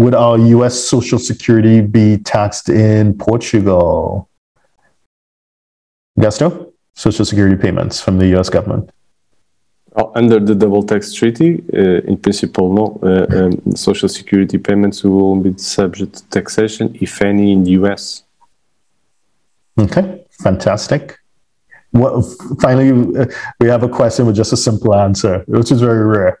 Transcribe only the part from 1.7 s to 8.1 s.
be taxed in Portugal? Gasto? Social Security payments